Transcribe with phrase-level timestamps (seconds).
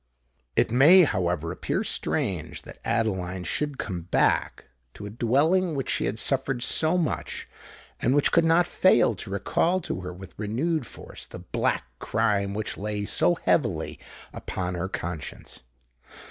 [0.55, 6.05] It may, however, appear strange that Adeline should come back to a dwelling where she
[6.05, 7.47] had suffered so much,
[7.99, 12.55] and which could not fail to recall to her with renewed force the black crime
[12.55, 13.99] which lay so heavily
[14.33, 15.61] upon her conscience.